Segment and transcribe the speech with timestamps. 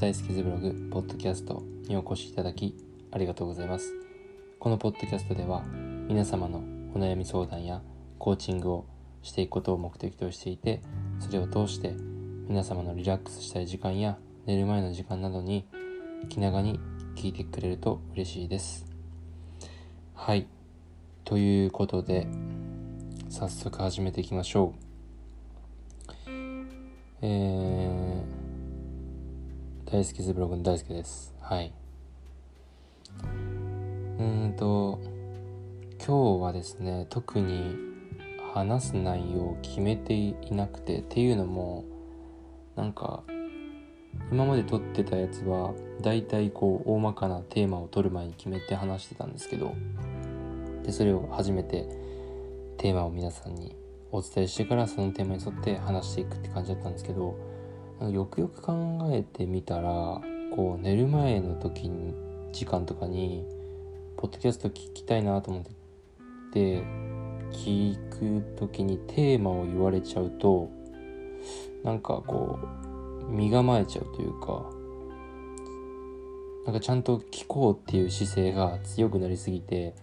[0.00, 2.74] 大好きズブログポッドキャストにお越しいただき
[3.12, 3.92] ありがとうございます。
[4.58, 5.62] このポッドキャストでは
[6.08, 6.60] 皆様の
[6.94, 7.82] お悩み相談や
[8.18, 8.86] コーチングを
[9.20, 10.80] していくことを目的としていて
[11.18, 11.94] それを通して
[12.48, 14.16] 皆様のリラックスしたい時間や
[14.46, 15.66] 寝る前の時間などに
[16.30, 16.80] 気長に
[17.14, 18.86] 聞いてくれると嬉しいです。
[20.14, 20.46] はい。
[21.26, 22.26] ということで
[23.28, 26.30] 早速始めていきましょう。
[27.20, 28.09] えー、
[29.92, 31.34] 大好きズブログの大好きです。
[31.40, 31.72] はい。
[34.20, 35.00] うんと
[35.98, 37.74] 今日はですね特に
[38.54, 41.84] 話す内容を決めていなくてっていうのも
[42.76, 43.24] なんか
[44.30, 49.74] 今まで撮ってたやつは大体こう大まかなテーマを取る前に決めて話してたんですけど
[50.84, 51.88] でそれを初めて
[52.78, 53.74] テーマを皆さんに
[54.12, 57.49] お伝えしてからそのテーマに沿って話していくって感じだったんですけど
[58.08, 60.20] よくよく考えてみたら
[60.54, 62.14] こう寝る前の時に
[62.52, 63.44] 時間とかに
[64.16, 66.82] ポッドキャスト聞きたいなと思って
[67.52, 70.70] 聞く時にテーマを言われちゃうと
[71.84, 72.58] なんかこ
[73.28, 74.64] う身構えちゃうというか
[76.66, 79.94] なんかちゃんと聞こうっていう姿勢が強くなりすぎて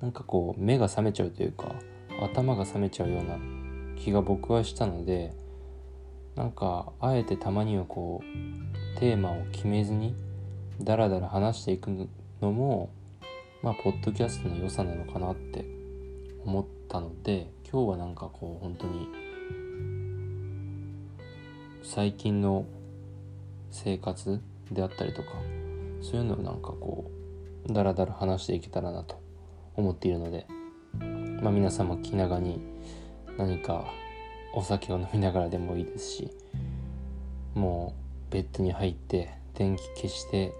[0.00, 1.74] なんかこう目が覚めちゃうというか
[2.20, 3.38] 頭が覚めちゃうような
[3.96, 5.32] 気が僕はしたので
[6.36, 10.14] なんかあえてたまにはこうテーマを決めずに
[10.80, 11.90] ダラダラ話していく
[12.42, 12.90] のも
[13.62, 15.64] まあポッドキャストの良さなのかなって
[16.44, 19.08] 思ったので今日はなんかこう本当に
[21.82, 22.66] 最近の
[23.70, 24.40] 生活
[24.70, 25.28] であったりとか
[26.02, 27.10] そういうのをなんかこ
[27.66, 29.20] うダラダラ話していけたらなと
[29.74, 30.46] 思っているので
[31.40, 32.60] まあ皆さんも気長に
[33.38, 33.86] 何か
[34.56, 36.30] お酒を飲みながらでもいいですし
[37.54, 37.94] も
[38.30, 40.54] うベッドに入って電気消して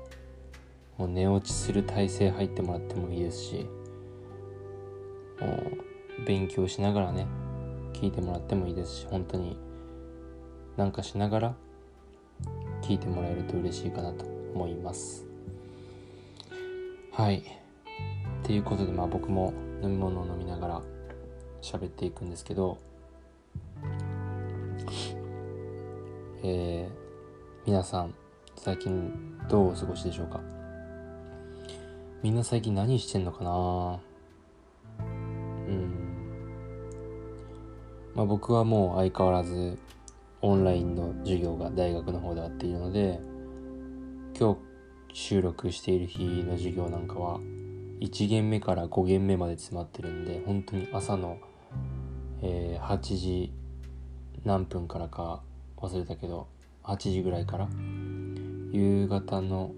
[0.98, 3.66] もう寝落ちする体勢入ってもらってもいいですし
[5.40, 5.46] も
[6.20, 7.26] う勉強しながらね
[7.94, 9.58] 聞いてもらってもいいですし本当に
[10.76, 11.54] なんかしながら
[12.82, 15.24] 聞いてもらえると嬉しいかなと思います。
[17.12, 17.38] はい。
[17.38, 17.42] っ
[18.46, 20.82] ていうことでまあ僕も飲み物を飲みながら
[21.62, 22.78] 喋っていくんですけど
[26.42, 28.14] えー、皆さん
[28.56, 30.40] 最近どうお過ごしでしょうか？
[32.22, 33.98] みんな最近何してんのかな？
[35.68, 35.94] うん。
[38.14, 39.78] まあ僕はもう相変わらず
[40.42, 43.20] オンラインの授業が大学の方であっているので
[44.38, 44.58] 今日
[45.12, 47.40] 収録している日の授業なんかは
[48.00, 51.38] 1限目から5限目まで詰まってるんで本当に朝の、
[52.42, 53.52] えー、8時
[54.44, 55.42] 何分からか
[55.86, 56.48] 忘れたけど
[56.84, 57.68] 8時ぐらいから
[58.72, 59.72] 夕方の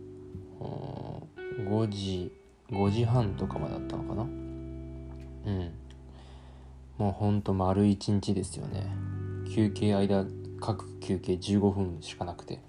[0.60, 2.32] 5時
[2.70, 4.22] 5時半とかまでだったのかな？
[4.22, 5.72] うん。
[6.98, 8.86] もうほんと丸1日ですよね。
[9.54, 10.26] 休憩間
[10.60, 12.60] 各休憩15分しかなくて。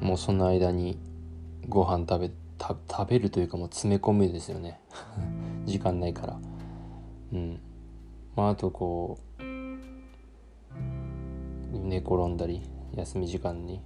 [0.00, 0.98] もうその間に
[1.68, 4.80] ご飯食べ食べるというかもう詰め込むですよね。
[5.64, 6.40] 時間ないから。
[7.32, 7.60] うん。
[8.34, 9.31] まああとこう
[11.78, 12.62] 寝転んだり
[12.94, 13.80] 休み時間に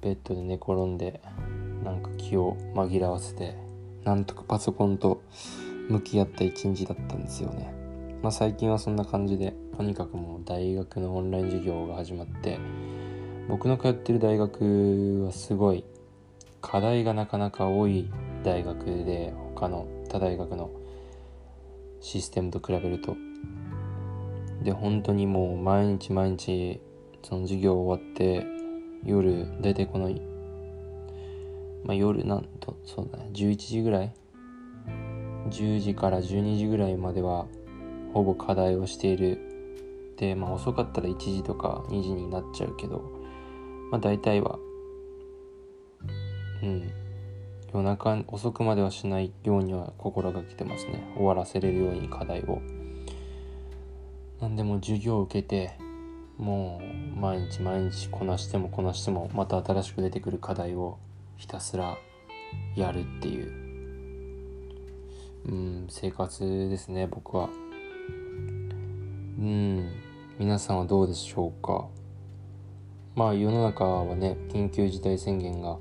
[0.00, 1.20] ベッドで寝転んで
[1.82, 3.56] なんか気を紛らわせて
[4.04, 5.22] なんとかパソコンと
[5.88, 7.72] 向き合った一日だったんですよね。
[8.22, 12.58] まあ最近はそんな感じでとにかくもう大学のオンライン授業が始まって
[13.48, 15.84] 僕の通ってる大学はすごい
[16.62, 18.10] 課題がなかなか多い
[18.42, 20.70] 大学で他の他大学の
[22.00, 23.16] システムと比べると
[24.62, 26.80] で本当にもう毎日毎日
[27.22, 28.46] その授業終わって
[29.04, 30.08] 夜大体この、
[31.84, 33.30] まあ、夜なんとそうだね。
[33.32, 34.12] 11時ぐらい
[35.50, 37.46] ？10時から12時ぐらいまでは
[38.12, 39.38] ほぼ課題をしている。
[40.16, 43.02] でまあ遅かったら1時とか2時になっちゃうけど
[43.90, 44.58] まあ大体は
[46.62, 46.90] うん。
[47.74, 51.12] 夜中遅くまではしないようには心がけてますね。
[51.16, 52.62] 終わらせれるように課題を。
[54.44, 55.72] 何でも授業を受けて
[56.36, 56.78] も
[57.16, 60.98] う毎日毎日こなしてもこなしてもまた新しく出てくる課題を
[61.38, 61.96] ひたすら
[62.76, 63.46] やるっていう
[65.46, 67.48] うん生活ですね僕は。
[69.38, 69.90] うん
[70.38, 71.86] 皆さんはどうでしょうか？
[73.14, 75.78] まあ世の中はね緊急事態宣言が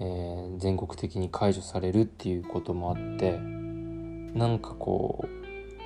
[0.00, 5.28] えー、全国的に解除されるっていうこともあってなんかこう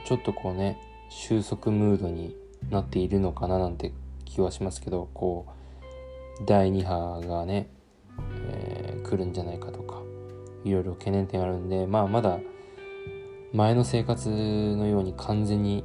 [0.08, 2.36] ちょっとこうね収束ムードに
[2.70, 3.92] なっているのかななんて
[4.24, 5.46] 気はしますけどこ
[6.40, 7.68] う第2波がね、
[8.50, 10.02] えー、来るんじゃないかとか
[10.64, 12.38] いろいろ懸念点あるんでまあまだ
[13.52, 15.84] 前の生活のように完全に、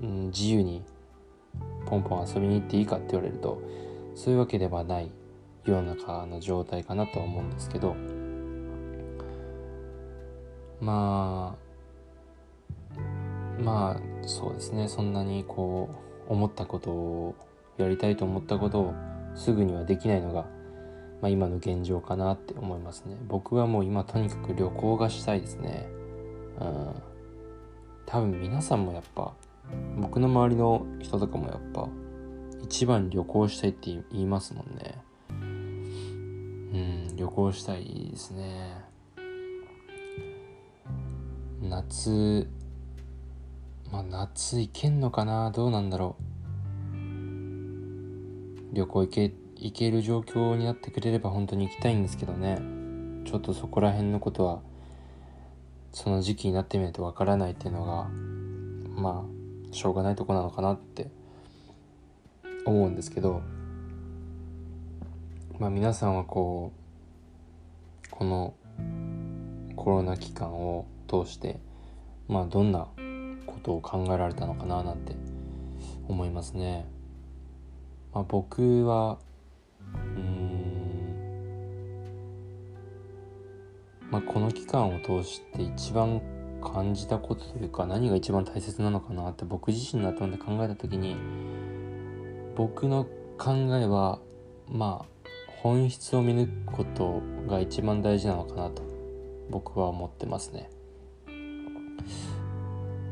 [0.00, 0.82] うん、自由に
[1.86, 3.60] ポンポン遊びに行っていいかって言われると
[4.14, 5.10] そういうわけではない
[5.64, 7.94] 世の中の状態かなとは思うんですけど
[10.80, 11.69] まあ
[13.62, 14.88] まあそうですね。
[14.88, 15.90] そんなにこ
[16.28, 17.34] う思ったことを
[17.76, 18.94] やりたいと思ったことを
[19.34, 20.46] すぐにはできないのが、
[21.20, 23.16] まあ、今の現状かなって思いますね。
[23.28, 25.88] 僕はもう今とにかく旅行がしたいですね。
[26.60, 26.94] うん。
[28.06, 29.32] 多分皆さんもやっぱ
[30.00, 31.88] 僕の周りの人とかもやっぱ
[32.62, 34.98] 一番旅行したいって言いますもんね。
[35.30, 38.84] うん旅行したいですね。
[41.62, 42.48] 夏
[43.90, 45.50] まあ夏行けんのかな？
[45.50, 46.22] どうなんだろう。
[48.74, 52.60] 旅行行け行ける状況になってくれれば本当に行きたいんですけどね。
[53.26, 54.60] ちょっとそこら辺のことは
[55.92, 58.08] その時期になってみないとわからないっていうのが
[59.00, 59.26] ま
[59.72, 61.10] あしょうがないとこなのかなって
[62.64, 63.42] 思うんですけど。
[65.58, 66.72] まあ皆さんはこ
[68.06, 68.54] うこの
[69.76, 71.60] コロナ期間を通して
[72.28, 72.86] まあどんな
[73.60, 75.14] ことを考えられたのかななんて
[76.08, 76.86] 思いますね。
[78.12, 79.18] まあ、僕は
[79.94, 81.14] うん
[84.10, 86.20] まあこの期間を通して一番
[86.60, 91.16] 感じたことというか何が一番大切なのかなって僕自身の頭で考えた時に
[92.56, 93.04] 僕の
[93.38, 94.18] 考えは
[94.68, 95.30] まあ
[95.62, 98.82] 本質を見抜くことが一番大事なのかなと
[99.50, 100.70] 僕は思ってますね。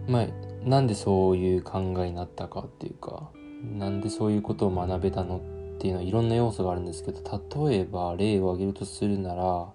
[0.08, 0.26] まあ
[0.64, 3.30] なんでそういう考えになったかっていうか
[3.62, 5.40] なんでそういうことを学べたのっ
[5.78, 7.20] ていうのはいろんな要素があるんですけど
[7.68, 9.74] 例えば例を挙げるとするならう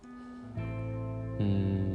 [1.40, 1.94] ーん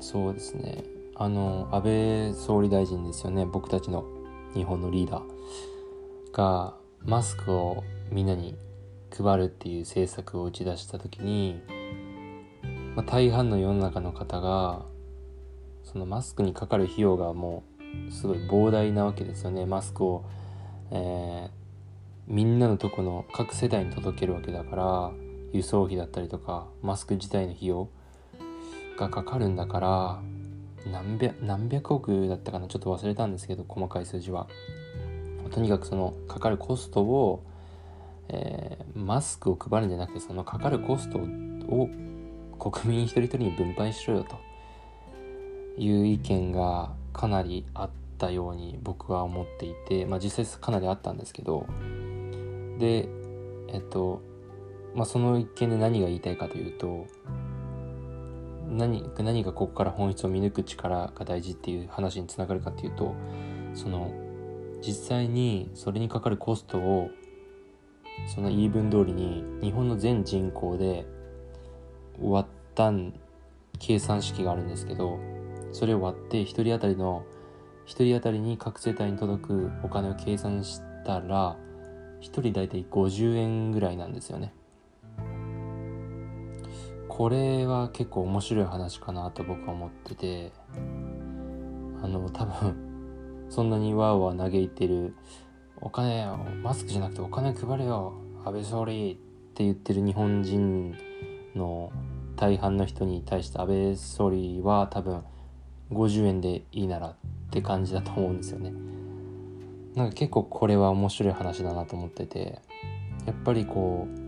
[0.00, 0.84] そうですね。
[1.16, 3.46] あの安倍総理大臣ですよね。
[3.46, 4.04] 僕たちの
[4.52, 6.74] 日本のリーダーが
[7.04, 8.56] マスクをみんなに
[9.16, 11.60] 配るっていう政策を打ち出した時に、
[12.96, 14.84] まあ、大半の世の中の方が
[15.84, 17.62] そのマスクにかかる費用がも
[18.08, 19.64] うすごい膨大なわけですよね。
[19.66, 20.24] マスクを、
[20.90, 21.50] えー、
[22.26, 25.12] みんなのとこの各世代に届けるわけだから
[25.52, 27.88] 輸送費だったりとかマスク自体の費用
[28.98, 30.22] がかかるんだから
[30.90, 32.66] 何百何百億だったかな？
[32.66, 34.48] ちょっと忘れたんですけど細かい数字は。
[35.50, 37.44] とにかくそのかかるコストを、
[38.28, 41.88] えー、マスクを配るんじゃなくてそのかかるコストを
[42.58, 44.36] 国民一人一人に分配しろよと。
[45.76, 51.66] いう意見がかなりあったように僕は思っていて、まあ、実際かなりあったんですけど
[52.78, 53.08] で
[53.68, 54.22] えっと
[54.94, 57.06] まあその一見で何が言いたいかというと
[58.68, 63.14] 何何がここから本質を見抜く力が大事っていう話につながるかっていうと
[63.74, 64.12] その
[64.80, 67.10] 実際にそれにかかるコストを
[68.32, 71.06] その言い分通りに日本の全人口で
[72.20, 72.92] 割った
[73.78, 75.18] 計算式があるんですけど
[75.74, 77.26] それを割って1人当たりの
[77.86, 81.56] 1人当たりに各世帯に届くお金を計算したら
[82.20, 84.54] 1人大体50円ぐらいなんですよね。
[87.08, 90.52] これは結構面白い話かなと僕は思ってて
[92.02, 95.14] あの多分そんなにわーわー嘆いてる
[95.80, 96.26] お金
[96.62, 98.14] マスクじゃなくてお金配れよ
[98.44, 99.16] 安倍総理っ
[99.54, 100.96] て言ってる日本人
[101.54, 101.92] の
[102.36, 105.22] 大半の人に対して安倍総理は多分
[105.90, 107.14] 50円でいいならっ
[107.50, 108.72] て感じだと思うんですよね。
[109.94, 112.60] なんか結構これは面白い話だなと思ってて
[113.26, 114.20] やっぱりこう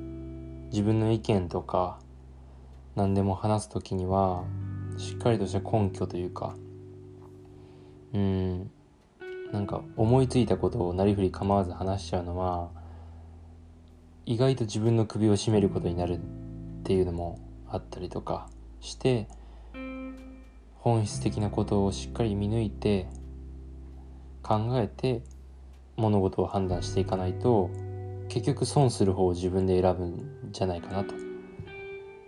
[0.71, 1.99] 自分の意見とか
[2.95, 4.45] 何でも話す時には
[4.97, 6.55] しっかりとした根拠というか
[8.15, 8.71] うん
[9.53, 12.71] なんか思いついたことをなりふり構わず話しちゃうのは
[14.25, 16.19] 意外と自分の首を絞めることになるっ
[16.85, 18.49] ていうのもあったりとか
[18.81, 19.29] して
[20.87, 23.09] 本質的なことをしっかり見抜いて
[24.41, 25.21] 考えて
[25.97, 27.71] 物事を判断していかないと
[28.29, 31.17] 結局損する方を自分で選ぶんじゃないかなと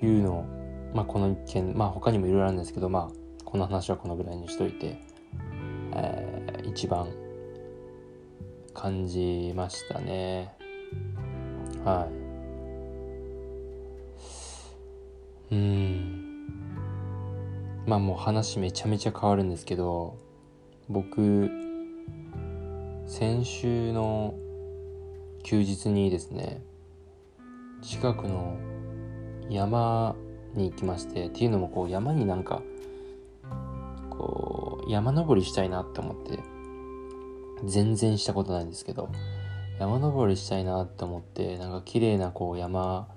[0.05, 0.45] いうのを、
[0.93, 5.01] まあ、この一件まあ他にもいろいろあるんですけどまあこの話はこのぐらいにしといて、
[5.95, 7.13] えー、一番
[8.75, 10.53] 感じましたね。
[11.85, 12.09] は
[15.51, 15.55] い。
[15.55, 16.08] うん。
[17.89, 20.19] まあもう話めちゃめちゃ変わるんですけど
[20.91, 21.51] 僕
[23.07, 24.35] 先週の
[25.43, 26.63] 休日にですね
[27.81, 28.59] 近くの
[29.49, 30.17] 山
[30.53, 32.61] に行きましてっていうのもこう山になんか
[34.11, 36.41] こう山登りしたいなって思って
[37.65, 39.09] 全然したことないんですけど
[39.81, 43.09] 山登りしたいなって思ってなんか綺麗なこう山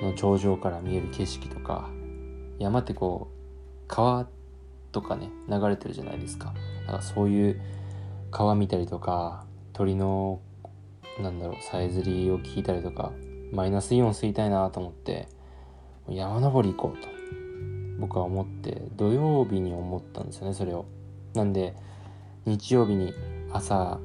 [0.00, 1.90] の頂上から見える景色とか
[2.60, 3.35] 山ってこう
[3.88, 4.26] 川
[4.92, 6.54] とかね流れてるじゃないですか。
[6.86, 7.60] なんかそういう
[8.30, 10.40] 川見たりとか鳥の
[11.20, 13.12] なんだろうさえずりを聞いたりとか
[13.52, 15.28] マイナスイオン吸いたいなと思って
[16.08, 17.08] 山登り行こうと
[17.98, 20.86] 僕は思って土曜日に思ったんですよねそれを。
[21.34, 21.74] なんで
[22.44, 23.12] 日曜日に
[23.52, 23.98] 朝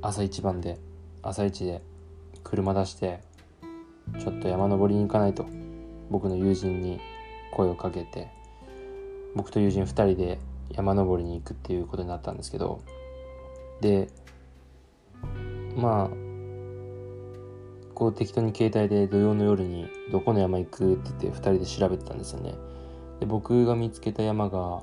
[0.00, 0.78] 朝一番で
[1.22, 1.82] 朝一で
[2.44, 3.20] 車出して
[4.18, 5.46] ちょっと山登りに行かないと
[6.10, 7.00] 僕の友人に
[7.52, 8.28] 声をかけて
[9.34, 10.38] 僕と友人2人で
[10.70, 12.82] 山登りに行くっていうことになったんですけど
[13.80, 14.08] で
[15.76, 16.28] まあ
[17.94, 22.54] こう適当に携帯で土曜の夜にどこの山行くって言って2人で調べてたんですよね。
[23.18, 24.82] で僕が見つけた山が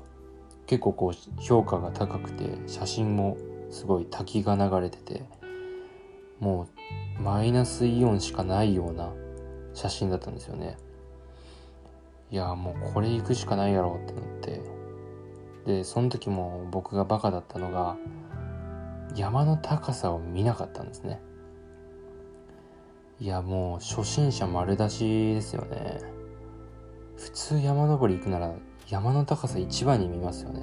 [0.66, 3.38] 結構こう評価が高くて写真も
[3.70, 5.24] すごい滝が流れてて
[6.40, 6.68] も
[7.18, 9.10] うマイナスイオンしかないような
[9.72, 10.76] 写真だったんですよね。
[12.30, 14.62] いやもうこれ行くしかないやろってなって。
[15.66, 17.96] でその時も僕がバカだったのが
[19.16, 21.20] 山の高さを見なかったんですね。
[23.18, 26.00] いやもう初心者丸出しですよね。
[27.16, 28.52] 普通山登り行くなら
[28.88, 30.62] 山の高さ一番に見ますよね。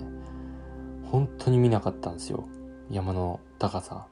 [1.12, 2.46] 本当に見なかったんですよ。
[2.90, 4.08] 山の高さ。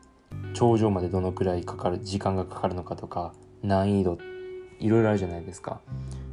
[0.54, 4.18] 頂上までどのくらいかかる時間がかかるのかとか難易度
[4.80, 5.82] いろいろあるじゃないですか。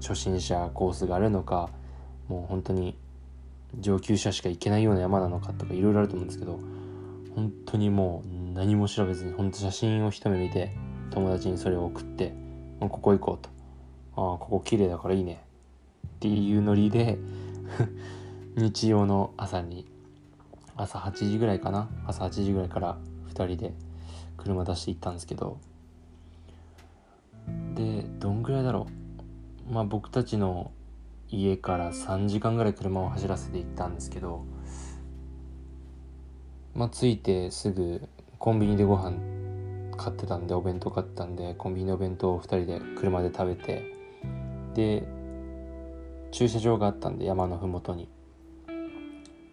[0.01, 1.71] 初心者コースがあるのか
[2.29, 2.97] もう本当に
[3.81, 6.59] 上級者しか行けないような山なのかとかいろいろあると思うんですけど
[7.35, 10.73] 本当にもう何も調べずに本当写真を一目見て
[11.11, 12.35] 友達にそれを送って
[12.81, 13.51] 「ここ行こう」と
[14.17, 15.43] 「ああここ綺麗だからいいね」
[16.07, 17.19] っていうノリで
[18.57, 19.87] 日曜の朝に
[20.77, 21.89] 朝8時ぐらいかな？
[22.07, 23.73] 朝8時ぐらいから2人で
[24.37, 25.59] 車出して行ったんですけど。
[27.75, 28.98] でどんぐらいだろう？
[29.71, 30.73] まあ僕たちの
[31.31, 34.45] 家から3時間ぐらい車を走らせて行ったんですけど
[36.75, 38.09] まあ着いてすぐ
[38.39, 39.17] コンビニでご飯
[39.97, 43.95] 買ってたんでお弁当買ったんでコンビニのお弁当を2人で車で食べて
[44.75, 45.07] で
[46.31, 48.09] 駐車場があったんで山の麓に。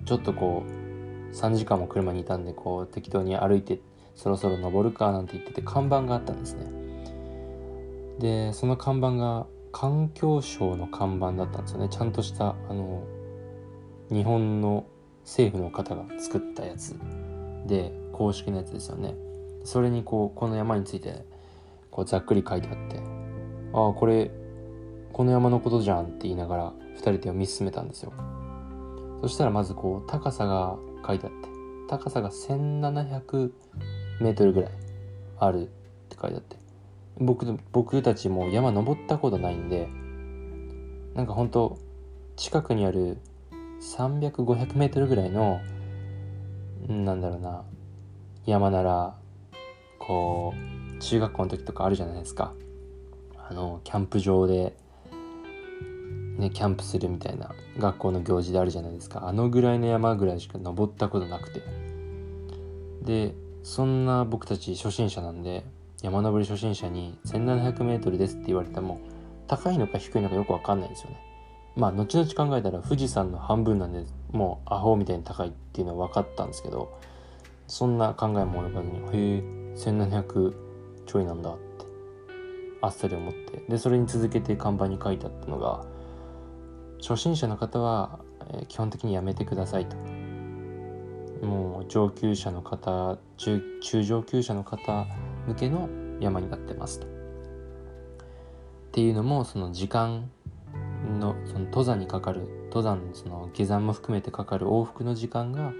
[0.05, 3.79] ちょっとこう3時間も車にいたんでこう適当に歩いて
[4.15, 6.65] そろそろ登るかなんて言ってて看板があったんですね。
[8.19, 11.89] でその看板が環境省の看板だったんですよね。
[11.89, 13.03] ちゃんとしたあの
[14.09, 14.85] 日本の
[15.25, 16.95] 政府の方が作ったやつ
[17.67, 19.15] で公式のやつですよね。
[19.65, 21.25] それにこうこの山について
[21.91, 23.01] こうざっくり書いてあって
[23.73, 24.31] ああこれ
[25.11, 28.13] この山のことじゃんって言いながら2人で読み進めたんですよ。
[29.19, 31.49] そしたらまずこう高さが書いてあって
[31.89, 33.51] 高さが1700
[34.21, 34.71] メートルぐらい
[35.37, 35.65] あるっ
[36.07, 36.64] て書いてあって
[37.17, 39.87] 僕僕たちも山登ったことないんで
[41.13, 41.79] なんかほんと
[42.35, 43.17] 近くにある
[43.81, 45.61] 300500メートルぐらいの
[46.87, 47.63] なんだろうな
[48.45, 49.15] 山なら
[49.99, 52.53] こう中学校の時とかあるじゃないですか。
[53.37, 54.75] あのキャンプ場で
[56.37, 59.27] ねキャンプするみたいな学校の行事であるじゃないですか。
[59.27, 61.61] あのぐらいの山ぐらいしか登ったことなくて。
[63.03, 65.63] でそんな僕たち初心者なんで
[66.05, 69.01] 山登り初心者に 1700m ですって言われても
[69.47, 71.17] 高いのか低いのかよくわかんないんですよね。
[71.75, 76.99] まあ後々考えたら富士山の半分なんでもうアホみたいに高いっていうのは分かったんですけど
[77.67, 79.43] そんな考えも及ばずにへえ
[79.75, 80.55] 1700
[81.07, 81.85] ちょいなんだって
[82.81, 83.63] あっさり思って。
[83.67, 85.83] でそれに続けて看板に書いてあったのが
[87.01, 88.19] 初心者の方は、
[88.67, 89.97] 基本的にやめてくださいと。
[91.45, 95.05] もう上級者の方中中上級者の方
[95.47, 97.07] 向けの山になってますと。
[97.07, 97.09] っ
[98.91, 100.29] ていうのもその時間
[101.19, 105.73] のその登山にかかる登山その下山も含めてかかる往復の時間が、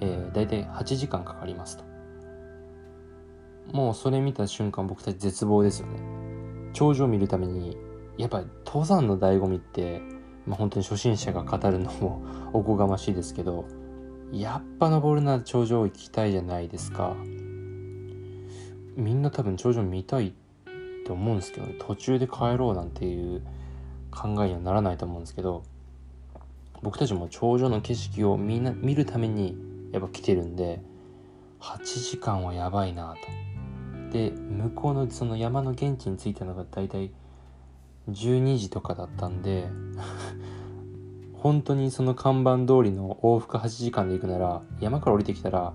[0.00, 1.84] えー、大体8時間かかりますと。
[3.72, 6.00] もうそれ見た瞬間僕たち絶望ですよね。
[6.72, 7.76] 頂上を見るために
[8.16, 10.00] やっぱり登山の醍醐味って、
[10.46, 12.22] まあ、本当に初心者が語るのも
[12.52, 13.64] おこがましいですけど
[14.32, 17.16] やっぱ登るなら頂上行きたいじゃないですか。
[18.98, 20.32] みんな多分頂上見たいっ
[21.06, 23.42] て思うんですけど、ね、途中で帰ろうなんていう
[24.10, 25.62] 考えにはならないと思うんですけど
[26.82, 29.56] 僕たちも頂上の景色をみんな見るために
[29.92, 30.80] やっぱ来てるんで
[31.60, 34.12] 8時間はやばいなと。
[34.12, 37.12] で向こうのその山の現地に着いたのが大体
[38.10, 39.68] 12時とかだったんで
[41.34, 45.72] 本当にその看板通りの往復8時間で行くなら山から降りてきたら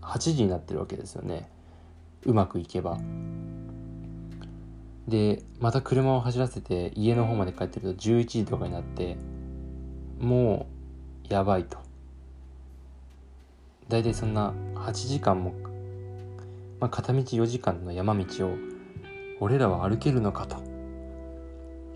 [0.00, 1.51] 8時になってるわけですよね。
[2.24, 2.98] うまくいけば。
[5.08, 9.16] でまた車を走らせて家の方まで帰ってると11時とかになって
[10.20, 10.68] も
[11.28, 11.78] うやばいと。
[13.88, 15.54] 大体そんな8時間も、
[16.80, 18.54] まあ、片道4時間の山道を
[19.40, 20.56] 俺らは歩けるのかと。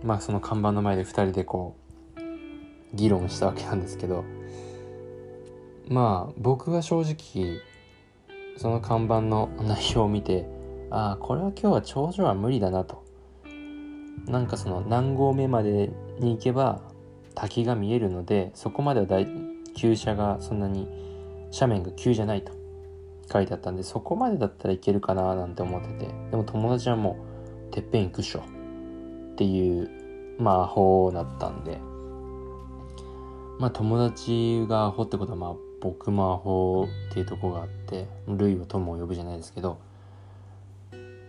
[0.02, 1.76] まあその看板の前で2人でこ
[2.16, 4.24] う議論したわけなんですけど。
[5.88, 7.60] まあ僕は正直
[8.56, 10.48] その看板の内容を見て
[10.90, 13.04] ああこれは今日は頂上は無理だなと。
[14.26, 16.80] なんかその何合目までに行けば
[17.34, 19.26] 滝が見えるのでそこまでは大
[19.76, 20.88] 急斜がそんなに
[21.52, 22.52] 斜面が急じゃないと
[23.32, 27.24] 書いてあったんでそこまでだったらいけるかななんて思っててでも友達はも
[27.70, 28.40] うてっぺん行くっしょ。
[28.40, 29.90] っていう
[30.38, 31.78] 魔法だったんで。
[33.58, 39.78] まあ友達がアホってことはまあ僕もアホっていうとこがあって類は友を呼ぶじゃないですけど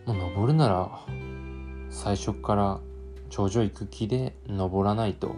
[0.06, 0.90] もう登るなら
[1.90, 2.80] 最初から
[3.30, 5.36] 頂上行く気で登らないと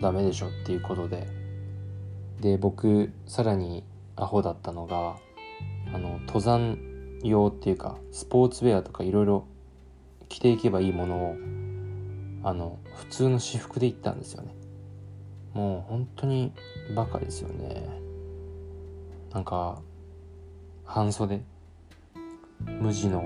[0.00, 1.40] ダメでしょっていうことで。
[2.40, 3.84] で僕さらに
[4.16, 5.16] アホだったのが
[5.92, 6.78] あの登山
[7.22, 9.46] 用っていうかスポーツウェアとかいろいろ
[10.28, 11.36] 着ていけばいいものを
[12.42, 14.54] あの普通の私服で行ったんですよね。
[15.54, 16.52] もう本当に
[16.94, 17.88] バカですよね。
[19.32, 19.80] なんか
[20.84, 21.42] 半袖。
[22.80, 23.22] 無地の、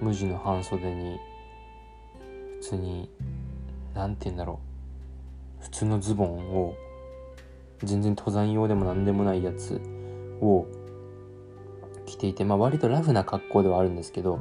[0.00, 1.18] 無地の半袖に
[2.60, 3.10] 普通に
[3.94, 4.60] 何て言うんだろ
[5.60, 5.64] う。
[5.64, 6.74] 普通のズボンを
[7.82, 9.80] 全然登山用でも何でもないやつ
[10.40, 10.66] を
[12.06, 14.40] 着ていてまあ割とラフな格好ではあるんですけど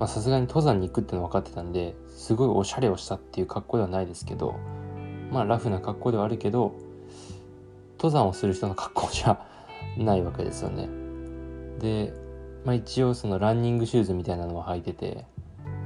[0.00, 4.56] さすがに登山に行くっての分かってたんですごいおしゃれをしたっていう格好ではないですけど
[5.30, 6.74] まあラフな格好ではあるけど
[7.98, 9.38] 登山をする人の格好じゃ
[9.96, 10.88] ないわけですよね。
[11.78, 12.12] で、
[12.64, 15.24] まあ、一応そのランニングシューズみたいなのを履いてて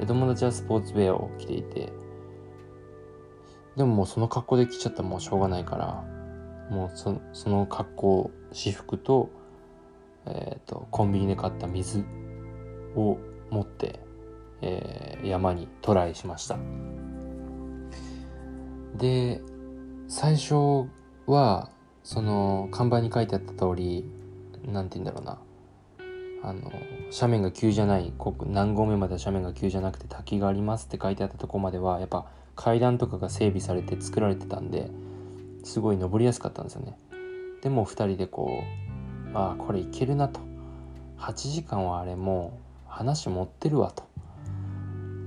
[0.07, 1.93] 友達はスポーツウェアを着ていて
[3.77, 6.05] でももうその格好で来ちゃったらもうしょうがないから
[6.71, 9.31] もうその格好私服と,、
[10.27, 12.05] えーと、コンビニで買った水
[12.95, 13.19] を
[13.51, 14.01] 持って、
[14.63, 16.57] えー、山にトライしました。
[19.01, 19.41] で
[20.09, 20.89] 最初
[21.27, 21.71] は
[22.03, 24.05] その看板に書いてあった通り
[24.67, 25.39] 何て言うんだろうな。
[26.43, 26.73] あの
[27.13, 28.15] 斜面が急じゃない
[28.47, 34.91] 何合目までは斜面が急じゃなくて滝がありますって書いてあったとこまではやっぱ階段とかが整備されて作られてたんで
[35.65, 36.97] すごい登りやすかったんですよね。
[37.61, 38.63] でも2人でこ
[39.35, 40.41] うああこれいけるなと。
[41.19, 44.05] 8時間はあれもう話持ってるわと。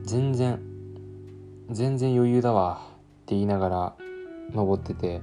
[0.01, 0.59] 全然
[1.69, 2.92] 全然余裕だわ。
[3.29, 3.95] 言いながら
[4.51, 5.21] 登ってて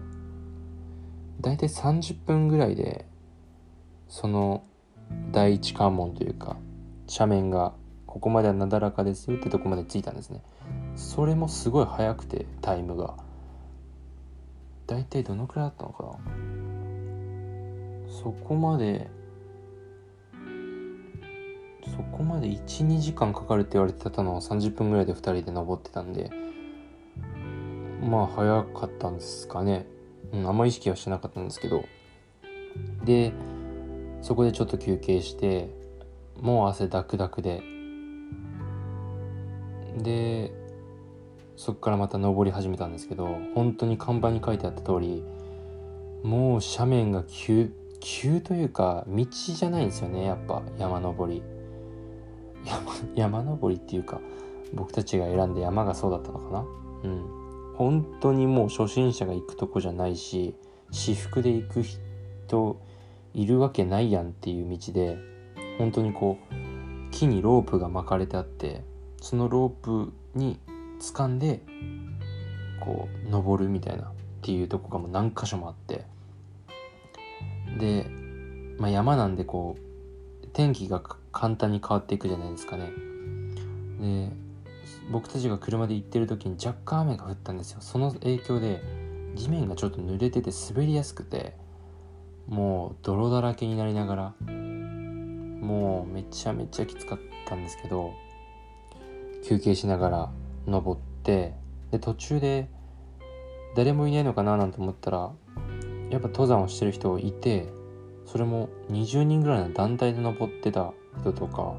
[1.40, 3.06] 大体30分ぐらいで
[4.08, 4.64] その
[5.32, 6.56] 第一関門というか
[7.08, 7.72] 斜面が
[8.06, 10.42] ここまではなだらかですよってとこまで着いたんですね。
[10.96, 13.14] それもすごい速くてタイムが。
[14.88, 16.10] 大体どのくらいだったのかな。
[18.10, 19.08] そこまで
[21.84, 26.30] そこまで12時間かかるって言われてたのを30分ぐらいで2人で登ってたんで
[28.00, 29.86] まあ早かったんですかね、
[30.32, 31.84] うん、あんま意識はしてなかったんですけど。
[33.04, 33.32] で
[34.22, 35.70] そこでちょっと休憩して
[36.40, 37.62] もう汗ダクダクで。
[39.98, 40.52] で
[41.56, 45.22] そこからまた登り始めたんですけど本当に看板に書いてあった通り
[46.22, 51.42] もう斜面が急急というか道じゃないんですよねやっぱ山登り。
[52.64, 54.20] 山山登りっていうか
[54.72, 56.64] 僕たちが選んで山がそうだったのかな。
[57.04, 57.39] うん。
[57.80, 60.54] 本当にもう初心者が行くとこじゃないし
[60.90, 62.78] 私服で行く人
[63.32, 65.16] いるわけないやんっていう道で
[65.78, 68.82] 本当にこう木にロープが巻かれてあって
[69.22, 70.60] そのロープに
[71.00, 71.62] 掴んで
[72.80, 74.12] こう登るみたいなっ
[74.42, 76.04] ていうとこがもう何箇所もあって。
[77.78, 78.04] で、
[78.78, 81.00] まあ、山なんでこう天気が
[81.32, 82.90] 簡単に変わっていくじゃないですかね。
[84.00, 84.39] で
[85.10, 87.80] 僕たちが車で行ってる時に若干雨が降ったんですよ。
[87.80, 88.80] その影響で
[89.34, 91.56] 地面がちょっと濡れてて滑りやすくて
[92.48, 98.12] もう泥だらけになりながらもうめちゃめちゃきつかったんですけど
[99.44, 100.32] 休憩しながら
[100.66, 101.54] 登って
[101.90, 102.68] で途中で
[103.76, 105.30] 誰もいないのかななんて思ったら
[106.10, 107.68] やっぱ登山をしてる人いて
[108.26, 111.74] それも20人ぐらいの団体で登ってた人とか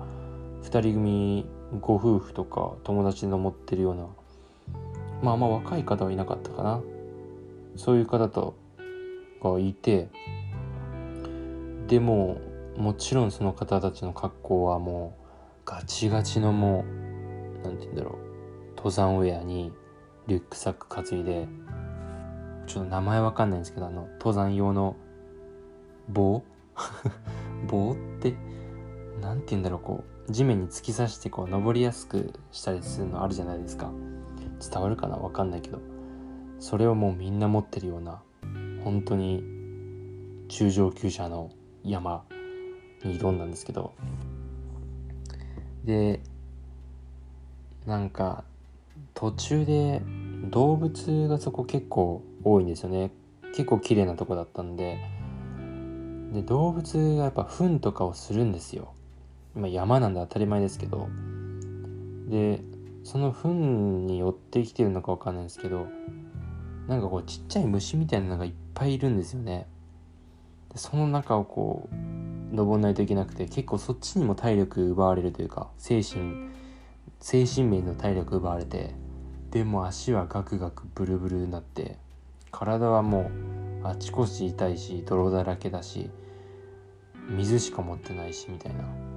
[0.63, 1.45] 2人組
[1.79, 4.07] ご夫婦とか友達で登ってるような
[5.21, 6.81] まああんま若い方はいなかったかな。
[7.77, 8.55] そういう方と
[9.41, 10.09] がいて
[11.87, 12.37] でも
[12.77, 16.83] もちろんその方たちの格好はもうガチガチのも
[17.61, 18.15] う何て言うんだろう。
[18.75, 19.71] 登山ウェアに
[20.27, 21.47] リュックサック担いで
[22.65, 24.95] ちょっと名前わかんないんですけどあの登山用の
[26.09, 26.43] 棒？
[27.69, 28.33] 棒って？
[29.21, 30.20] 何て言うんだろうこう。
[30.29, 33.91] 地面に突き刺してこう登りやすくしたりするのあるじゃないですか。
[34.59, 35.17] 伝わるかな？
[35.17, 35.79] わかんないけど。
[36.59, 38.21] それをもうみんな持ってるような
[38.83, 39.43] 本当に
[40.47, 41.49] 中上級者の
[41.83, 42.23] 山
[43.03, 43.93] に挑んだんですけど。
[45.83, 46.21] で
[47.87, 48.43] なんか
[49.15, 50.03] 途中で
[50.51, 53.11] 動物がそこ結構多いんですよね。
[53.53, 54.99] 結構綺麗なとこだったんで。
[56.31, 58.93] で動物がやっぱ糞とかをするんですよ。
[59.55, 61.09] 今山なんで当たり前ですけど
[62.27, 62.61] で
[63.03, 65.87] その糞に寄ってきてるのかわかんないですけど
[66.87, 69.67] なんかこうちっちゃい虫みたいなのがいっぱいいるんですよね。
[70.69, 76.49] でその中をこう登んないといけなくて結構そっちにも体力奪われるというか精神
[77.19, 78.93] 精神面の体力奪われて
[79.51, 81.97] でも足はガクガクブルブルになって
[82.51, 83.31] 体はも
[83.83, 86.09] うあちこち痛いし泥だらけだし
[87.29, 89.10] 水しか持ってないしみたいな。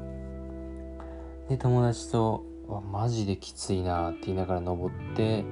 [1.49, 5.45] で友達と「わマジできついな」って言いながら登って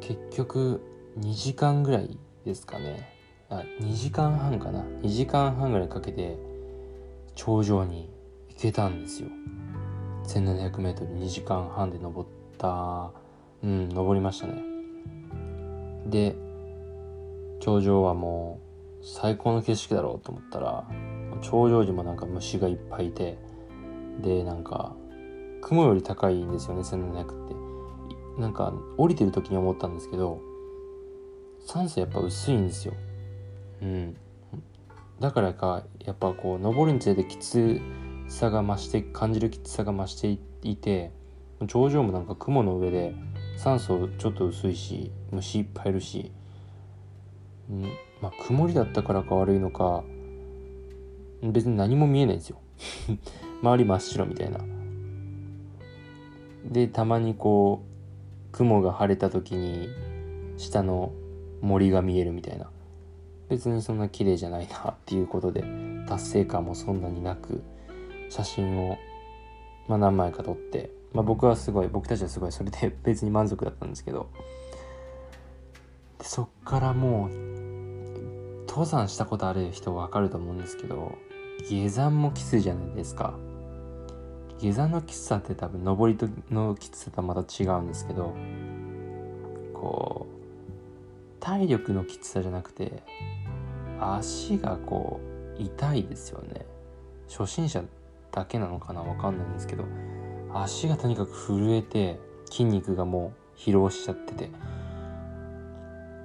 [0.00, 0.80] 結局
[1.18, 3.08] 2時間ぐらいですかね。
[3.48, 4.84] あ2時間半かな。
[5.02, 6.38] 2時間半ぐらいかけて
[7.34, 8.10] 頂上に
[8.48, 9.28] 行けたんですよ。
[10.26, 12.28] 1700m2 時間半で登っ
[12.58, 13.12] た
[13.62, 14.62] うん登りましたね。
[16.06, 16.36] で
[17.60, 18.60] 頂上はも
[19.00, 20.84] う最高の景色だろうと思ったら
[21.40, 23.38] 頂上にもなんか虫がいっぱいいて
[24.20, 24.94] でなんか
[25.62, 28.40] 雲より高いんですよね1700って。
[28.40, 30.40] なんか降りてる時に思ったんですけど
[31.66, 32.94] 酸素やっぱ薄いんですよ。
[33.80, 34.16] うん。
[35.20, 37.80] だからかやっぱこう登るにつれてきつ
[38.28, 40.28] さが増して感じるきつさが増して
[40.62, 41.12] いて
[41.68, 43.14] 頂上もなんか雲の上で
[43.56, 46.32] 酸素ちょっと薄いし虫いっぱいいるし、
[47.70, 47.82] うん。
[48.20, 50.02] まあ曇りだったからか悪いのか
[51.42, 52.58] 別に何も見えないんですよ。
[53.64, 54.60] 周り真っ白みたいな。
[56.66, 59.88] でたまにこう雲が晴れた時に
[60.58, 61.12] 下の
[61.62, 62.70] 森が見えるみたいな。
[63.48, 65.64] 別にそんな綺麗じゃないなっていうことで
[66.08, 67.62] 達成感もそんなになく
[68.30, 68.98] 写真を、
[69.86, 74.28] まあ、何枚か撮って、まあ、僕はすごい僕たちはすごいそれで 別に満足だったんですけど。
[76.20, 81.18] そっからもう登山したことある人分かると思うんですけど
[81.68, 83.34] 下山もきついじゃないですか。
[84.60, 86.18] 下山のきつさって多分登り
[86.50, 88.34] のきつさとはまた違うんですけど
[89.72, 90.34] こう
[91.40, 93.02] 体力のきつさじゃなくて
[94.00, 95.20] 足がこ
[95.58, 96.66] う痛いですよね。
[97.28, 97.82] 初心者
[98.32, 99.84] だけなのかなわかんないんですけど
[100.52, 104.50] 足がとにかく震えて筋肉がもう疲労しちゃってて。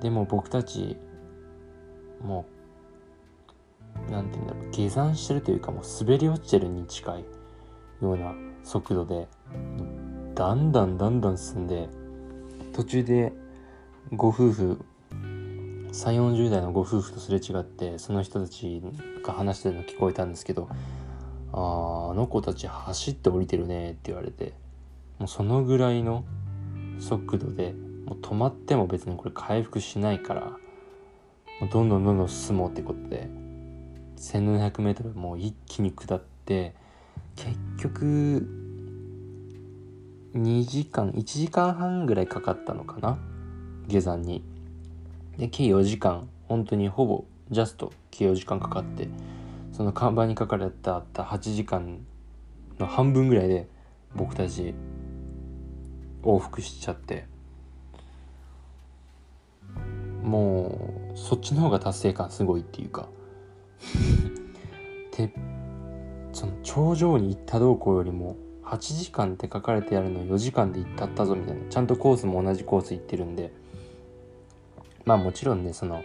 [0.02, 0.98] でも僕たち
[2.22, 2.46] も
[4.08, 7.26] う何て言うんだろう下山してるというかもう滑り落ちてるに近い。
[8.02, 8.34] ような
[8.64, 9.28] 速度で
[10.36, 11.90] だんだんだんだん進んで
[12.74, 13.34] 途中で
[14.14, 14.86] ご夫婦
[15.92, 18.82] 3 4 0代のご夫婦とすれ違ってその人たち
[19.24, 20.70] が話してるの聞こえたんですけど
[21.52, 24.54] 「ああの子たち走って降りてるね」って言われて
[25.18, 26.24] もうそのぐらいの
[27.00, 27.74] 速度で
[28.06, 30.42] もう止まっても別にこれ回復しないから
[31.60, 33.30] もうどんどんどんどん進もうってことで
[34.18, 36.76] 1700m もう一気に下って
[37.40, 38.48] 結局
[40.36, 43.18] 2時間1時間半ぐらいかかったのかな？
[43.88, 44.44] 下山に。
[45.38, 49.08] で計4時間本当にほぼジャスト計4時間かかって
[49.72, 52.00] その看板に書かれたった8時間
[52.78, 53.70] の半分ぐらいで
[54.16, 54.76] 僕たち
[56.24, 57.26] 往復しちゃって。
[60.24, 63.08] もうそっちの方が達成感すごいっていうか。
[65.16, 65.34] で
[66.40, 73.52] その頂上に行ったどうこうよりも8時間って書かれてあるの4時間で行ったったぞみたいなちゃんとコースも同じコース行ってるんで
[75.04, 76.02] まあもちろんねその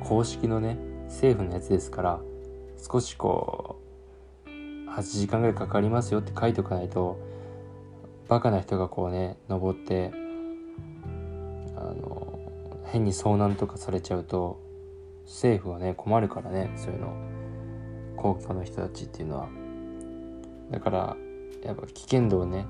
[0.00, 2.20] 公式のね政府のやつですから
[2.90, 3.78] 少しこ
[4.46, 7.18] う8時間ぐらいかかりますよって書いておかないと
[8.28, 10.10] バカな人がこうね登って
[11.76, 12.38] あの
[12.86, 14.58] 変に遭難とかされちゃうと
[15.26, 17.14] 政府はね困るからねそういうの
[18.16, 19.65] 皇居の人たちっていうのは。
[20.70, 21.16] だから
[21.64, 22.66] やっぱ危険度をね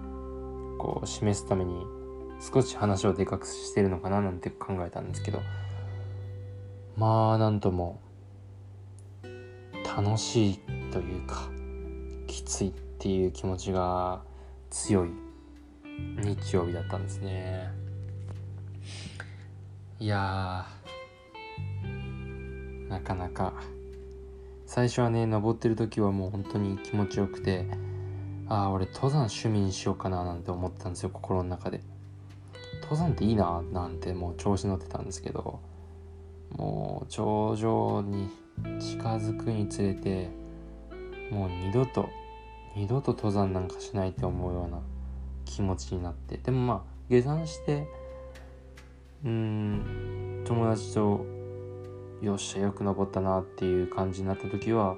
[0.78, 1.84] こう示すために
[2.40, 5.40] 少し話をでかくしてるのかななんて考えたんですけど
[6.96, 8.00] まあなんとも
[9.96, 10.58] 楽しい
[10.92, 11.48] というか
[12.26, 14.22] きついっていう気持ちが
[14.70, 15.10] 強い
[16.22, 17.70] 日曜日だったんですね。
[19.98, 20.66] いや
[22.88, 23.54] なかなか
[24.76, 27.64] 最初はね登ってる時はもう本当に気持ちよくて
[28.46, 31.80] ああ俺登山趣味にしようかななんて思ったんですよ心の中で。
[32.82, 35.60] 登山っていいななんてもう調子乗ってたんですけど
[36.50, 38.28] もう頂上に
[38.78, 40.28] 近づくにつれて
[41.30, 42.10] もう二度と
[42.76, 44.80] 二度と登山なんかしないって思うような
[45.46, 46.36] 気持ちになって。
[46.36, 47.88] でもまあ下山して
[49.24, 51.24] うん友達と
[52.22, 54.96] よっしゃよく登ったなっていう感じになった時は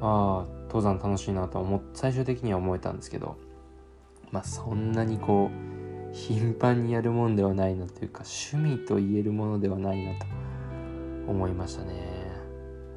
[0.00, 3.36] ああ登山楽しいなと思最終的には思えたんですけど
[4.30, 10.26] まあそんなにこう頻繁にやるもんではないなというか趣味と言えるものではないなと
[11.26, 12.18] 思いましたね。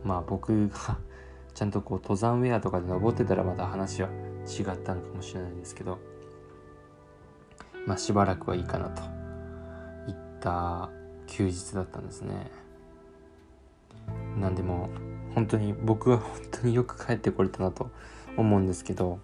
[0.04, 0.98] まあ僕が
[1.54, 4.10] ちゃんとこう登山ウェアとかで登ってたらまた話は
[4.48, 6.00] 違ったのかもしれないですけど
[7.86, 9.04] まあしばらくはいいかなと
[10.10, 10.90] いった
[11.28, 12.61] 休日だったんですね。
[14.40, 14.90] なんでも
[15.36, 17.90] 本当に僕は 本当によく帰ってこれたなと
[18.38, 19.20] 思うんですけど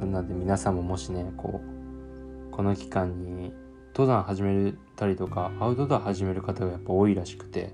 [0.00, 3.52] なので皆さんももしねこうこの期間に
[3.94, 7.72] 登山始めたりとかアウトドア始める方がやっぱ多いらしくて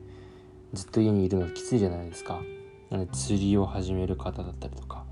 [0.73, 2.40] ずっと家にいるのきついじゃないですか。
[2.90, 5.05] なので釣りを始める方だったりとか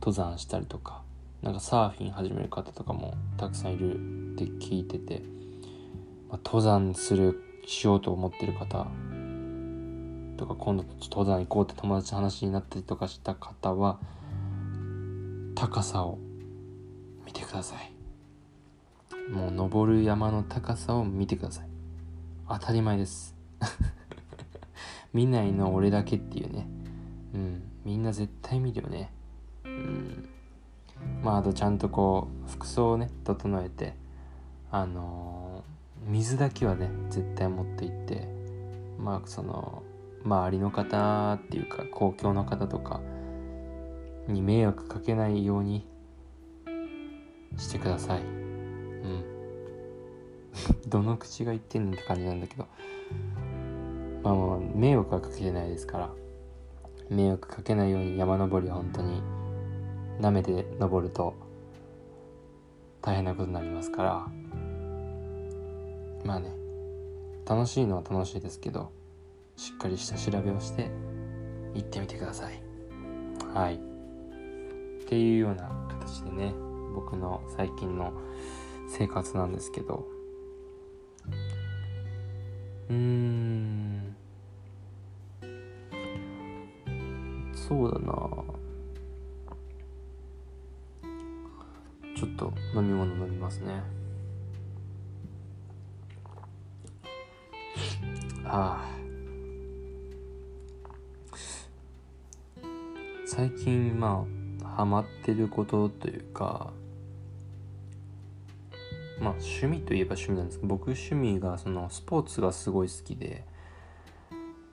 [0.00, 1.02] 登山したりとか
[1.42, 3.96] なんかサーフィン始める方とかもたくさんいる
[4.32, 5.22] って聞いてて、
[6.30, 8.86] まあ、登山するしようと思ってる方
[10.36, 13.98] とか今度登山行こうって友達の話になったりとかした方は
[15.54, 16.18] 高さを
[17.24, 17.92] 見てください。
[19.30, 21.68] もう登る山の高さを見てください。
[22.48, 23.34] 当たり前です。
[25.14, 26.68] 見ないの俺だけっていうね。
[27.34, 27.62] うん。
[27.84, 29.10] みんな絶対見るよね。
[29.64, 30.28] うん。
[31.22, 33.94] まああとちゃんとこう服装をね整えて
[34.70, 38.28] あのー、水だけはね絶対持って行って
[38.98, 39.82] まあその
[40.24, 43.00] 周りの方っていうか公共の方とか
[44.26, 45.86] に迷惑かけないように
[47.58, 48.22] してください。
[48.22, 49.24] うん。
[50.88, 52.66] どの口が言ってんのって感じなんだけど。
[54.22, 56.10] まあまあ迷惑はかけてないですから。
[57.10, 59.22] 迷惑かけないように山登りは本当に
[60.20, 61.34] 舐めて登ると
[63.02, 64.26] 大変なことになりますから。
[66.24, 66.50] まあね。
[67.46, 68.93] 楽しいのは楽しいですけど。
[69.64, 70.90] しっかりした調べをして
[71.72, 72.62] 行ってみてください。
[73.54, 73.76] はい。
[73.76, 73.78] っ
[75.08, 76.52] ていうような形でね
[76.94, 78.12] 僕の最近の
[78.90, 80.06] 生活なんですけど。
[82.90, 84.14] うーん。
[87.54, 88.12] そうだな。
[92.14, 93.82] ちょっと飲み物飲みますね。
[98.44, 98.93] ああ。
[103.34, 104.24] 最近ま
[104.62, 106.72] あハマってることというか
[109.18, 113.44] まあ趣味といえば趣味なんですけど僕趣味がそのスポーツがすごい好きで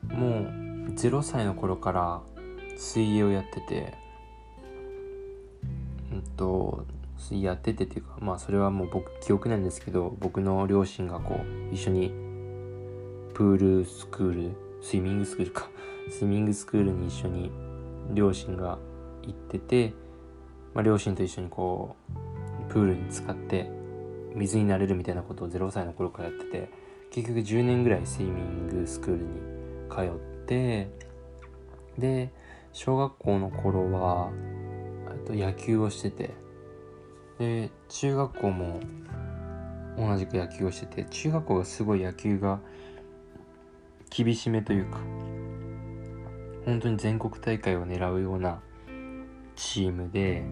[0.04, 2.21] もう0歳の頃から
[2.78, 3.95] 水泳をやってて
[6.12, 6.86] うんと
[7.32, 12.10] やっててっていうかまあそれはもう僕記憶なんですけど僕の両親がこう一緒に
[13.34, 14.52] プールスクール
[14.84, 15.67] スイミングスクールか
[16.12, 17.71] スイミングスクールに一緒に
[18.13, 18.80] 両親が
[19.24, 19.93] 行ってて、
[20.74, 21.95] まあ、両親と一緒にこ
[22.69, 23.69] うプールに使って
[24.36, 26.69] 水になれるみたいなことを0歳の頃からやってて
[27.12, 29.30] 結局10年ぐらいスイミングスクールに
[29.89, 30.89] 通って
[31.97, 32.32] で
[32.71, 34.32] 小学校の頃は
[35.21, 36.32] と野球をしてて
[37.39, 38.80] で中学校も
[39.97, 42.60] 同じく野球をしてて中学校がすごい野球が
[44.10, 45.00] 厳しめというか
[46.65, 48.62] 本当に全国大会を狙うような
[49.56, 50.43] チームで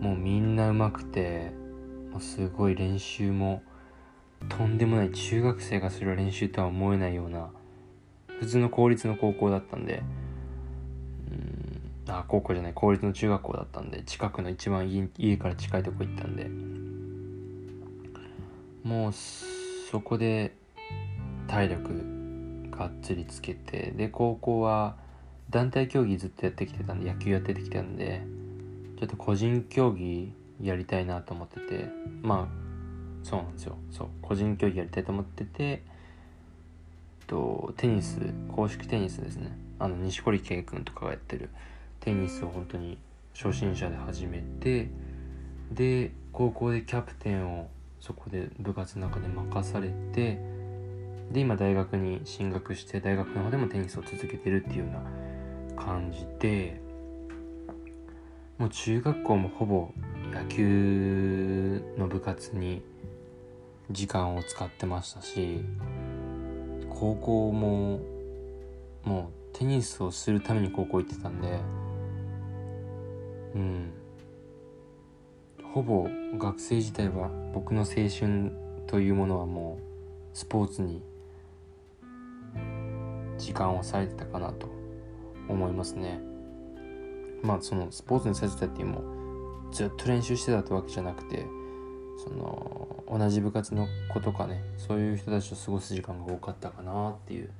[0.00, 1.52] もうみんな上手くて
[2.10, 3.62] もうすごい練習も
[4.48, 7.50] とんでもない中学生がする練習とは思えないような
[8.40, 10.02] 普通の公立の高校だったんで
[11.30, 16.48] うんあ高校じゃない公立の中学校だったんで近くの一番家家から近いとこ行ったんで
[18.88, 20.54] もうそこで
[21.48, 24.96] 体力がっつりつけてで高校は
[25.50, 28.22] 団体競技ずっとやってきてたんで野球やってきたんで
[28.98, 31.88] ちょっと個人競技やりたいなと思ってて
[32.22, 32.68] まあ
[33.22, 33.76] そうなんですよ。
[33.90, 35.82] そう個人競技やりたいと思ってて
[37.26, 38.18] とテニス
[38.54, 39.56] 公式テニスですね。
[39.78, 41.50] あの錦織圭君とかがやってる
[42.00, 42.98] テニスを本当に
[43.34, 44.88] 初心者で始めて
[45.70, 47.68] で高校でキャプテンを
[48.00, 50.40] そこで部活の中で任されて
[51.32, 55.02] で今大学に進学して大学の方でもテニスを続けてるっていうような
[55.78, 56.80] 感じで
[58.58, 59.90] もう中学校もほぼ
[60.32, 62.82] 野球の部活に
[63.90, 65.64] 時間を使ってましたし
[66.90, 68.00] 高校も
[69.04, 71.60] もうテニスをするために高校行ってたんで
[73.54, 73.92] うん。
[75.72, 78.52] ほぼ学生時代は僕の青春
[78.86, 79.78] というものはも
[80.32, 81.02] うスポーツに
[83.36, 84.77] 時間を割いてたかなと。
[85.48, 86.20] 思いますね。
[87.42, 89.02] まあそのスポーツにさせたっていうも
[89.72, 91.46] ずっと練習してたってわけじゃなくて
[92.24, 97.50] その同じ部活の子とかねそういう人たちと過ごす時間が多かったかなっていう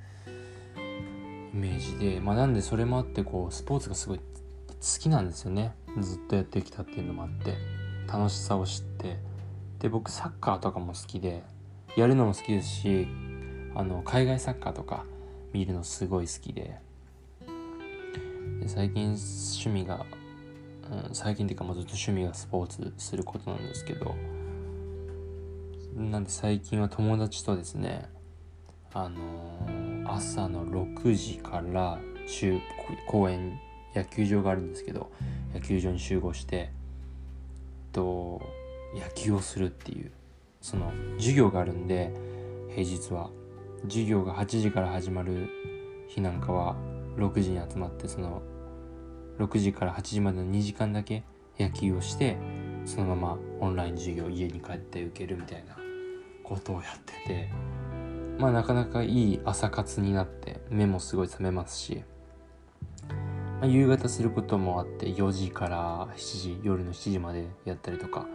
[1.54, 4.24] イメージでまあなんでそれもあってこうスポーツがすごい好
[5.00, 5.74] きなんですよね。
[6.00, 7.54] ずっとやってきたっていうのもあって
[8.06, 9.16] 楽しさを知って。
[9.78, 11.44] で僕サッカーとかも好きで
[11.96, 13.06] やるのも好きですし
[13.76, 15.04] あの海外サッカーとか
[15.52, 16.78] 見るのすごい好きで。
[18.66, 20.06] 最近趣味が、
[21.08, 24.14] うん、最近っていうかもうずっと趣味がスポーツすることなんですけど
[25.96, 28.08] なんで最近は友達とですね
[28.94, 32.58] あのー、朝の6時から週
[33.06, 33.58] 公園
[33.94, 35.10] 野球場があるんですけど
[35.54, 36.70] 野球場に集合して
[37.92, 38.42] と
[38.94, 40.12] 野球をするっていう
[40.60, 42.12] その授業があるんで
[42.70, 43.30] 平日は。
[43.84, 45.48] 授業が8時から始まる
[46.08, 46.76] 日なんかは
[47.18, 48.42] 6時に集まってその
[49.38, 51.24] 6時から8時までの2時間だけ
[51.58, 52.38] 野球をして
[52.84, 55.76] そのままオンライン授業家に帰って受けるみたいな
[56.42, 57.50] ことをやってて
[58.38, 62.04] まあなかなかいい朝活になって目もすごい覚めますし、
[63.08, 68.26] まあ、夕方することもあって4時から7時夜の7時までやったりとか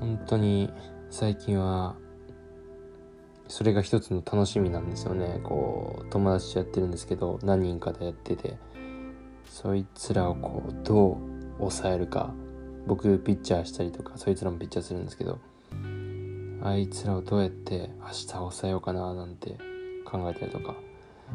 [0.00, 0.70] 本当に
[1.10, 1.96] 最近は
[3.48, 5.40] それが一つの楽しみなんですよね。
[5.42, 8.56] こう友達とやってるんですけど何人かでやってて。
[9.50, 11.16] そいつらをこうどう
[11.58, 12.32] 抑えるか。
[12.86, 15.38] 僕ピッチャーしたりとかそいつらもピッチャーするんですけど。
[16.62, 19.58] あいつらをどうやって明日抑えようかななんて
[20.04, 20.74] 考えたりとか。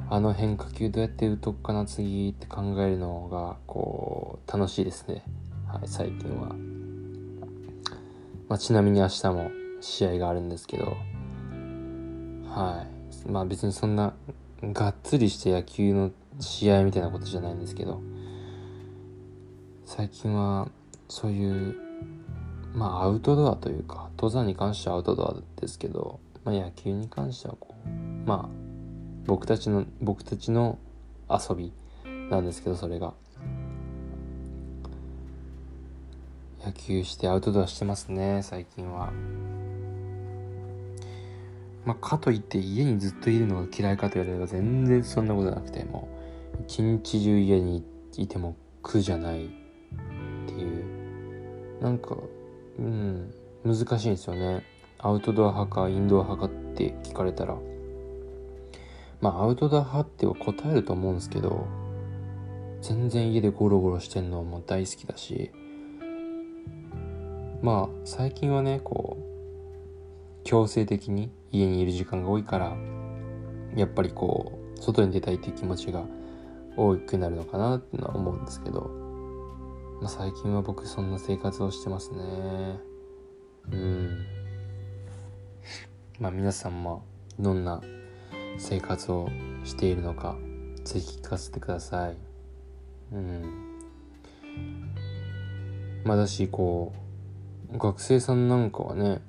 [0.09, 5.23] あの変化球どうやって打とくかな次って考えるのがこう楽しいですね。
[5.67, 6.55] はい最近は、
[8.47, 10.95] まあ、ちなみに明日も試合があるんですけど。
[12.53, 12.85] は
[13.25, 14.13] いまあ別にそんな
[14.61, 17.99] がっつりして野球の試合みたいなことじゃないんですけど
[19.85, 20.69] 最近は
[21.09, 21.75] そういう
[22.75, 27.89] まあアウトドアというか登山に関してはアウトドアですけど、まあ、野球に関してはこう
[28.27, 28.49] まあ
[29.25, 30.77] 僕たちの僕たちの
[31.29, 31.71] 遊び
[32.29, 33.13] なんですけどそれが
[36.63, 39.11] 野球してアウトドアしてますね最近は。
[41.85, 46.07] まあ、かといって家にずっといるのが嫌いかと言われれば全然そんなことなくても
[46.65, 47.83] 一日中家に
[48.17, 49.49] いても苦じゃないっ
[50.47, 50.93] ていう。
[51.81, 52.15] なんか
[52.79, 53.33] うん
[53.65, 54.63] 難しいんですよね。
[54.99, 57.57] アウトドア派かインドア派かって聞かれたら。
[59.19, 61.65] まあアウトドア派っては答えると思うんですけど
[62.81, 65.51] 全然家でゴロゴロしてんのも大好きだし。
[67.61, 69.32] まあ最近はねこう
[70.43, 72.75] 強制的に家にいる時間が多いから
[73.75, 76.05] やっぱりこう外に出たいっていう気持ちが
[76.75, 78.89] 多くなるのかなってのは思うんですけど、
[80.01, 82.19] まあ、最近は僕そんな生活をしてますね。
[83.71, 84.25] うん。
[86.19, 87.05] まあ皆さんも
[87.39, 87.81] どんな
[88.57, 89.29] 生活を
[89.63, 90.35] しているのか
[90.83, 92.17] ぜひ聞かせてください。
[93.11, 93.43] うん。
[96.03, 96.93] まあだしこ
[97.71, 99.21] う学生さんなんかはね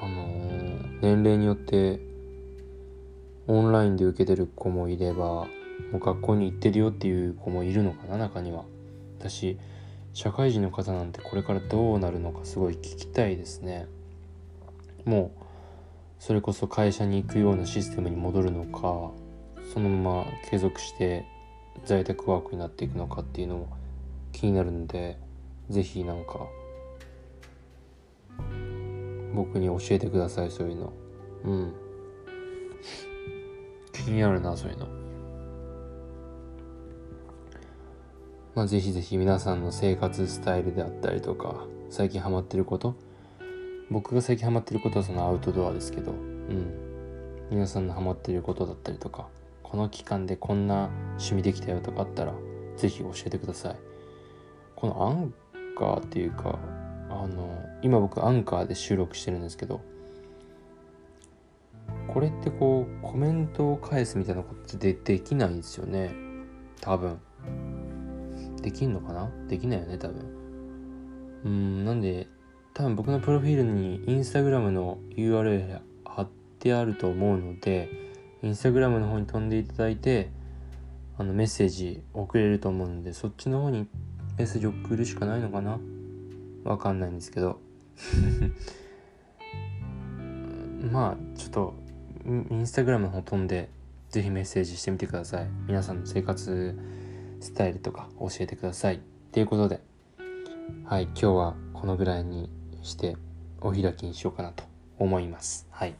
[0.00, 0.26] あの、
[1.00, 2.00] 年齢によって
[3.46, 5.48] オンラインで受けてる子もいればも
[5.94, 8.64] う学校に行ってるよっていう子もいるのかな中には。
[9.18, 9.58] 私
[10.12, 13.86] 社会人の方なんてこれからどうなるのかすごい聞きたいですね。
[15.04, 15.44] もう
[16.18, 19.10] それこそ会社に行くようなシステムに戻るのか
[19.72, 21.24] そのまま継続して
[21.84, 23.68] 在宅ワークになっていくのかっていうのも
[24.32, 25.18] 気になるんで
[25.70, 26.46] 是非なんか
[29.34, 30.92] 僕に教えてくださいそういうの。
[31.44, 31.74] うん。
[33.92, 34.86] 気になるなそういうの。
[38.54, 42.94] まあ、ぜひぜひ皆さんの生活スタイルであったりとか最近ハマってること。
[43.90, 46.12] 僕が最近ハマってることはそのアウトドアですけど。
[46.12, 46.90] うん。
[47.50, 49.26] 皆さんのハマってることだったりとか
[49.64, 52.32] この期間でこんな趣味できたよとかあったら
[52.76, 53.76] ぜひ教えてください。
[54.76, 55.34] このアン
[55.76, 56.58] カーっていうか
[57.22, 59.82] あの今僕アンカーで収録してるんですけど
[62.08, 66.14] これってこうコメントを返すみたいなことでできないんですよね。
[66.80, 67.20] 多分。
[68.62, 69.30] できんのかな？
[69.48, 70.24] できないよね多分。
[71.44, 72.26] うんなんで
[72.74, 77.88] 多分僕のプロフィールにインスタグラムの URL 貼ってあると思うので
[78.42, 80.30] インスタグラムの方に飛んでいただいて
[81.18, 83.88] あのメッセージ送れると思うのでそっちの方に
[84.38, 85.78] メッセージ送るしかないのかな？
[86.64, 87.60] わかんないんですけど。
[90.90, 91.74] まあちょっと
[92.26, 93.68] インスタグラムの方飛んで
[94.08, 95.48] ぜひメッセージしてみてください。
[95.66, 96.78] 皆さんの生活
[97.40, 99.00] スタイルとか教えてください。
[99.32, 99.80] ということで。
[100.84, 102.50] はい今日はこのぐらいに
[102.82, 103.16] して
[103.60, 104.64] お開きにしようかなと
[104.98, 105.66] 思います。
[105.70, 105.94] はい。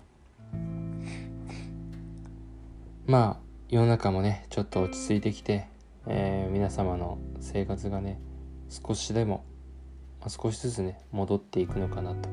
[3.07, 3.37] まあ
[3.69, 5.69] 世の中もねちょっと落ち着いてきて、
[6.07, 8.21] えー、皆様の生活がね
[8.69, 9.45] 少しでも、
[10.29, 12.29] 少しずつね戻っていくのかなと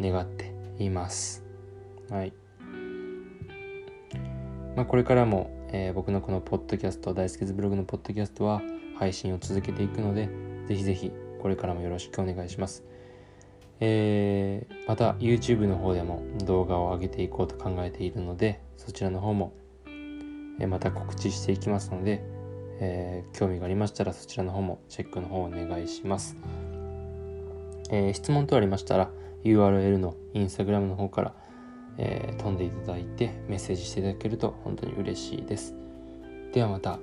[0.00, 1.44] 願っています。
[2.10, 2.32] はい。
[4.76, 8.62] まあこれからもえー、僕のこのポッドキャスト大好きズブログのポッドキャストは
[8.96, 10.28] 配信を続けていくので
[10.68, 11.10] ぜひぜひ
[11.42, 12.84] これからもよろしくお願いします、
[13.80, 19.52] えー、また YouTube の方でも動画を上げていこうと考えているのでそちらの方も、
[20.60, 22.22] えまた告知していきますので、
[22.78, 26.36] えー、興味がありましたらそちらの方もチェックの方お願いします、
[27.90, 29.10] えー質問等ありましたら
[29.44, 31.34] URL の Instagram の方から
[31.98, 35.74] えー、飛んでいただいてメッセージしていただけると本当に嬉しいです。
[36.52, 36.98] ではまた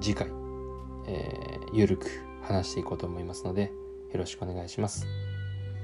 [0.00, 0.28] 次回、
[1.06, 2.08] えー、ゆるく
[2.42, 3.72] 話していこうと思いますので
[4.12, 5.06] よろしくお願いします。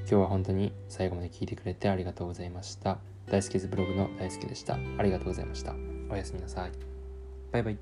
[0.00, 2.98] 今日は本当に最後まで聞いてくれてありがとうございました。
[3.26, 4.74] 大好きズブログの大好きでした。
[4.74, 5.74] ありがとうございました。
[6.10, 6.72] おやすみなさい。
[7.52, 7.78] バイバイ。